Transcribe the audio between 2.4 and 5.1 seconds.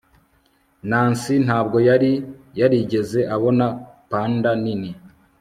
yarigeze abona panda nini